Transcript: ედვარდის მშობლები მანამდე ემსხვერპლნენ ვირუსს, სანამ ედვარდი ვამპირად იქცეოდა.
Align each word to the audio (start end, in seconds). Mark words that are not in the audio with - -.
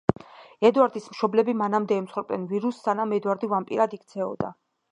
ედვარდის 0.69 1.09
მშობლები 1.11 1.55
მანამდე 1.59 1.99
ემსხვერპლნენ 2.03 2.47
ვირუსს, 2.53 2.81
სანამ 2.89 3.15
ედვარდი 3.19 3.51
ვამპირად 3.53 3.95
იქცეოდა. 3.99 4.51